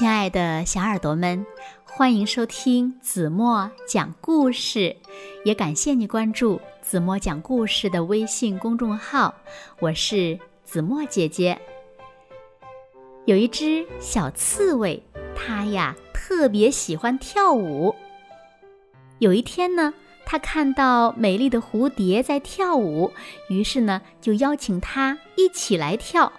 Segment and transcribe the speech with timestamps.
[0.00, 1.44] 亲爱的小耳朵们，
[1.84, 4.96] 欢迎收听子墨讲故事，
[5.44, 9.34] 也感谢你关注子墨讲故事的微信公众号。
[9.78, 11.60] 我是子墨姐姐。
[13.26, 15.02] 有一只小刺猬，
[15.36, 17.94] 它呀特别喜欢跳舞。
[19.18, 19.92] 有一天呢，
[20.24, 23.12] 它看到美丽的蝴蝶在跳舞，
[23.50, 26.32] 于是呢就邀请它一起来跳。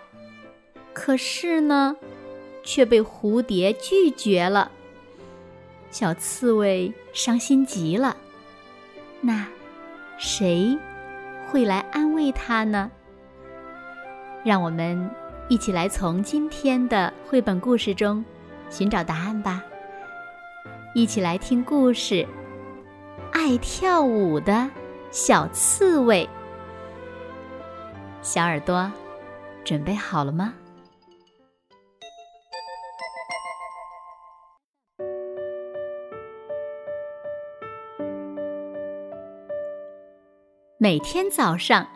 [0.94, 1.96] 可是呢。
[2.64, 4.72] 却被蝴蝶拒绝了。
[5.90, 8.16] 小刺猬伤心极了。
[9.20, 9.46] 那
[10.18, 10.78] 谁
[11.48, 12.90] 会来安慰它呢？
[14.44, 15.10] 让我们
[15.50, 18.24] 一起来从今天的绘本故事中
[18.70, 19.62] 寻找答案吧。
[20.96, 22.26] 一起来听故事：
[23.32, 24.70] 爱跳舞的
[25.12, 26.28] 小刺猬。
[28.22, 28.92] 小耳朵，
[29.64, 30.54] 准备好了吗？
[40.82, 41.88] 每天早上，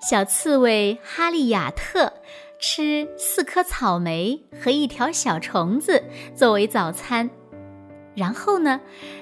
[0.00, 2.12] 小刺猬哈利亚特
[2.60, 6.02] 吃四颗草莓和一条小虫子
[6.34, 7.30] 作为早餐。
[8.16, 8.80] 然后呢，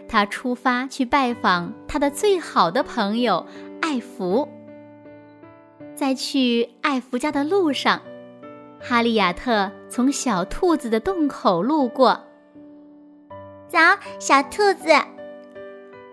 [0.08, 3.46] 他出发去拜访他的最好的朋友
[3.82, 4.48] 艾弗。
[5.94, 8.00] 在去艾弗家的路上，
[8.80, 12.18] 哈利亚特从小兔子的洞口路过。
[13.68, 13.78] 早，
[14.18, 14.88] 小兔子。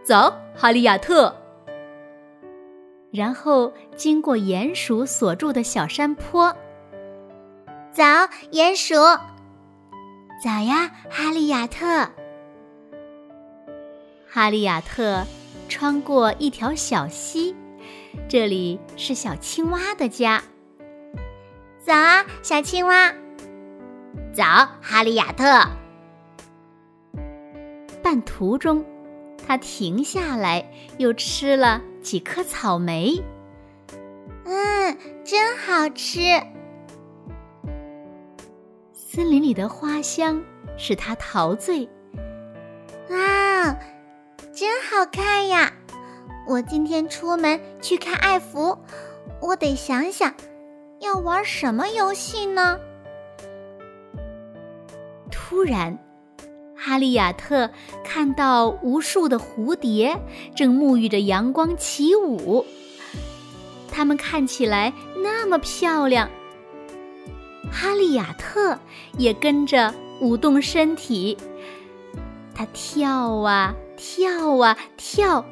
[0.04, 1.34] 早，哈利亚特。
[3.12, 6.56] 然后经过鼹鼠所住的小山坡。
[7.92, 8.04] 早，
[8.52, 8.96] 鼹鼠。
[10.42, 12.10] 早呀，哈利亚特。
[14.30, 15.26] 哈利亚特
[15.68, 17.56] 穿过一条小溪，
[18.28, 20.44] 这里是小青蛙的家。
[21.80, 23.12] 早啊，小青蛙。
[24.32, 24.44] 早，
[24.82, 25.68] 哈利亚特。
[28.04, 28.86] 半途中，
[29.50, 30.64] 他停下来，
[31.00, 31.82] 又吃了。
[32.04, 33.20] 几颗草莓，
[34.46, 36.20] 嗯，真好吃。
[38.94, 40.40] 森林里的花香
[40.78, 41.90] 使他陶醉。
[43.10, 43.76] 哇，
[44.54, 45.74] 真好看呀！
[46.46, 48.78] 我今天出门去看艾弗，
[49.42, 50.32] 我得想想
[51.00, 52.80] 要玩什么游戏呢？
[55.32, 55.98] 突然。
[56.82, 57.70] 哈利亚特
[58.06, 60.18] 看到无数的蝴蝶
[60.56, 62.66] 正沐浴着阳光起舞，
[63.92, 66.30] 它们看起来那么漂亮。
[67.70, 68.80] 哈利亚特
[69.18, 71.38] 也跟着舞动身体，
[72.56, 75.46] 他跳啊跳啊跳，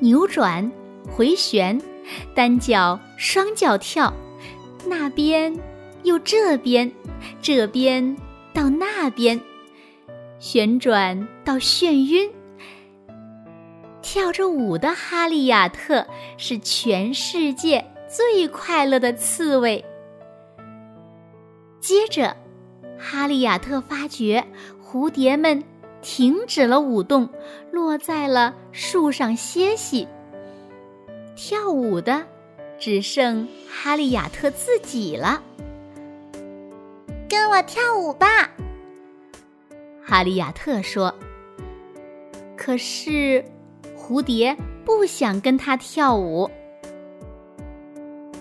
[0.00, 0.70] 扭转、
[1.08, 1.80] 回旋、
[2.34, 4.12] 单脚、双脚跳，
[4.84, 5.56] 那边
[6.02, 6.90] 又这边，
[7.40, 8.16] 这边
[8.52, 9.40] 到那边。
[10.40, 12.30] 旋转到眩晕，
[14.00, 16.06] 跳着舞的哈利亚特
[16.38, 19.84] 是全世界最快乐的刺猬。
[21.78, 22.34] 接着，
[22.98, 24.42] 哈利亚特发觉
[24.82, 25.62] 蝴蝶们
[26.00, 27.28] 停止了舞动，
[27.70, 30.08] 落在了树上歇息。
[31.36, 32.26] 跳舞的
[32.78, 35.42] 只剩哈利亚特自己了。
[37.28, 38.50] 跟我跳舞吧！
[40.10, 41.14] 哈利亚特说
[42.58, 43.44] ：“可是，
[43.96, 46.50] 蝴蝶不想跟他跳舞。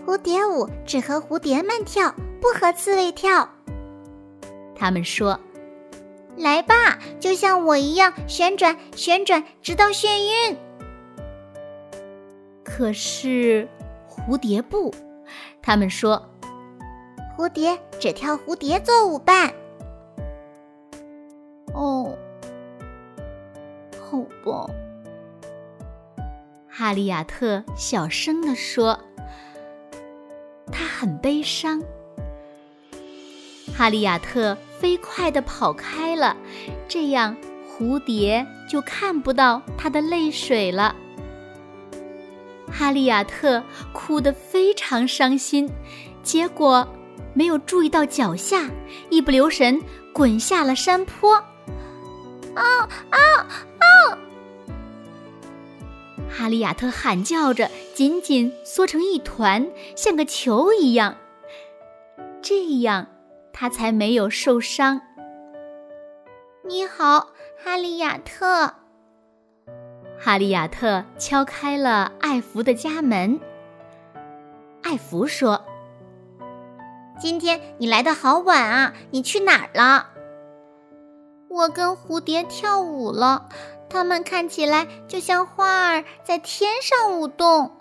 [0.03, 3.47] 蝴蝶舞只和蝴蝶们跳，不和刺猬跳。”
[4.75, 5.40] 他们说
[6.35, 10.57] ：“来吧，就像我一样旋转旋转，直到眩晕。”
[12.66, 13.68] 可是，
[14.09, 14.91] 蝴蝶不，
[15.62, 16.19] 他们说
[17.38, 19.53] ：“蝴蝶只跳蝴蝶做舞伴。”
[21.80, 22.18] 哦，
[24.02, 24.70] 好吧，
[26.68, 29.00] 哈利亚特小声地说
[30.70, 31.82] ：“他很悲伤。”
[33.74, 36.36] 哈利亚特飞快地跑开了，
[36.90, 37.34] 这样
[37.72, 40.94] 蝴蝶就看不到他的泪水了。
[42.70, 45.72] 哈利亚特哭得非常伤心，
[46.24, 46.86] 结果
[47.34, 48.70] 没有注意到脚下，
[49.10, 51.42] 一不留神滚下了山坡。
[52.56, 53.19] 啊啊
[53.80, 54.18] 啊！
[56.30, 61.18] 哈利亚特喊叫着，紧紧缩成一团，像个球一样。
[62.42, 63.07] 这样，
[63.51, 65.01] 他才没有受伤。
[66.66, 67.30] 你好，
[67.62, 68.75] 哈利亚特。
[70.18, 73.40] 哈利亚特敲开了艾弗的家门。
[74.84, 75.66] 艾弗说
[77.19, 80.10] ：“今天你来的好晚啊，你去哪儿了？”
[81.50, 83.50] 我跟蝴蝶跳舞了，
[83.90, 87.72] 它们看起来就像花儿在天上舞动。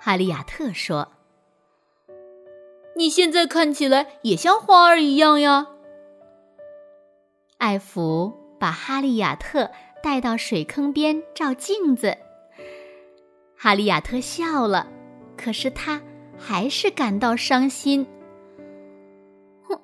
[0.00, 1.12] 哈利亚特说
[2.96, 5.66] ：“你现在看起来也像花儿一样呀。”
[7.58, 9.70] 艾弗把哈利亚特
[10.02, 12.16] 带到水坑边照镜子。
[13.56, 14.88] 哈利亚特笑了，
[15.36, 16.00] 可是他
[16.36, 18.04] 还是感到伤心。
[19.62, 19.80] 哼，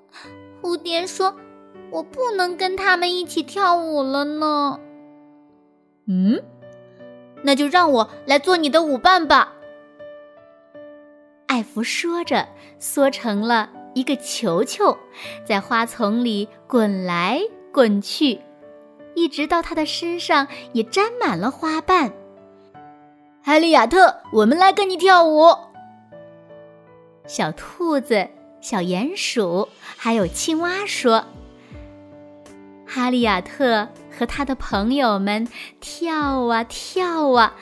[0.60, 1.32] 蝴蝶说
[1.90, 4.78] ：“我不能跟他们一起跳舞了呢。”
[6.06, 6.42] 嗯，
[7.42, 9.52] 那就让我来做你的舞伴吧。
[11.46, 12.46] 艾弗说着，
[12.78, 14.96] 缩成了一个球球，
[15.44, 17.40] 在花丛里滚来
[17.72, 18.40] 滚去，
[19.14, 22.12] 一直到他的身上也沾满了花瓣。
[23.44, 25.46] 艾利亚特，我们来跟你跳舞。
[27.26, 28.28] 小兔子、
[28.60, 31.24] 小鼹鼠还有青蛙说
[32.98, 35.46] ：“哈利亚特和他的朋友们
[35.78, 37.54] 跳啊跳啊，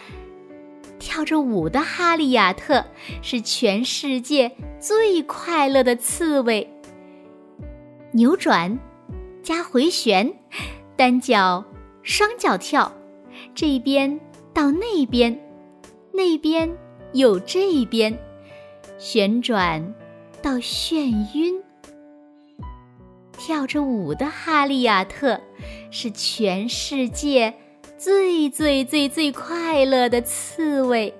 [0.98, 2.82] 跳着舞的哈利亚特
[3.20, 4.50] 是全世界
[4.80, 6.66] 最快乐的刺猬。
[8.12, 8.78] 扭转，
[9.42, 10.32] 加回旋，
[10.96, 11.62] 单脚、
[12.02, 12.90] 双脚跳，
[13.54, 14.18] 这边
[14.54, 15.38] 到那边。”
[16.14, 16.74] 那边
[17.12, 18.18] 有这边，
[18.96, 19.94] 旋转
[20.40, 21.62] 到眩晕。
[23.46, 25.40] 跳着舞的哈利亚特
[25.92, 27.54] 是全世界
[27.96, 31.14] 最最最最快乐的刺猬。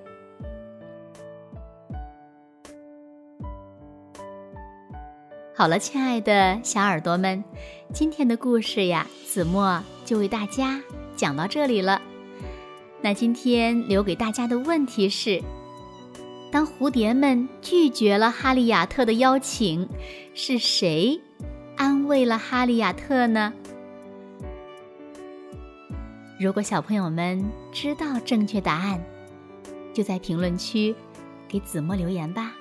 [5.55, 7.41] 好了，亲爱的小耳朵们，
[7.93, 10.81] 今天的故事呀，子墨就为大家
[11.15, 12.01] 讲到这里了。
[12.99, 15.41] 那今天留给大家的问题是：
[16.51, 19.87] 当蝴蝶们拒绝了哈利亚特的邀请，
[20.33, 21.21] 是谁
[21.77, 23.53] 安慰了哈利亚特呢？
[26.39, 28.99] 如果小朋友们知道正确答案，
[29.93, 30.93] 就在评论区
[31.47, 32.53] 给子墨留言吧。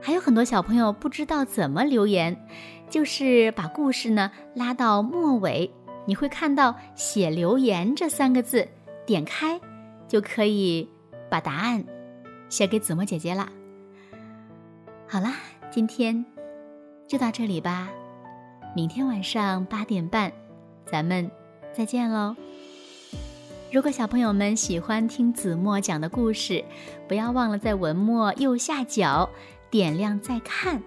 [0.00, 2.36] 还有很多小朋友不知道怎么留言，
[2.90, 5.72] 就是把故事呢拉到末尾。
[6.04, 8.68] 你会看到“写留言”这三个字，
[9.04, 9.60] 点开
[10.06, 10.88] 就可以
[11.28, 11.84] 把答案
[12.48, 13.48] 写给子墨姐姐了。
[15.08, 15.34] 好啦，
[15.72, 16.24] 今天
[17.08, 17.88] 就到这里吧，
[18.74, 20.32] 明天晚上八点半，
[20.84, 21.30] 咱们
[21.72, 22.34] 再见喽。
[23.72, 26.64] 如果小朋友们喜欢听子墨讲的故事，
[27.06, 29.30] 不要忘了在文末右下角
[29.70, 30.82] 点亮再看。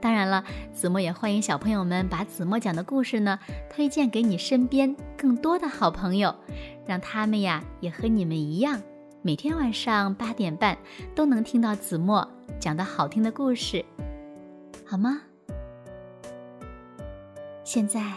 [0.00, 3.38] 当然了，子墨也欢迎小朋友们把子墨讲的故事呢
[3.68, 6.32] 推荐给你身边更多的好朋友，
[6.86, 8.80] 让他们呀也和你们一样，
[9.22, 10.78] 每天晚上八点半
[11.16, 12.28] 都能听到子墨
[12.60, 13.84] 讲的好听的故事，
[14.86, 15.22] 好吗？
[17.64, 18.12] 现在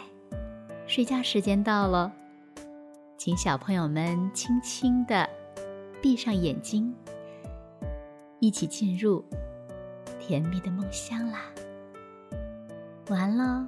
[0.88, 2.12] 睡觉时间到了，
[3.18, 5.30] 请小朋友们轻轻的
[6.02, 6.94] 闭上眼睛，
[8.40, 9.24] 一起进入
[10.20, 11.42] 甜蜜的梦乡啦。
[13.10, 13.68] 晚安喽，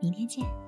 [0.00, 0.63] 明天见。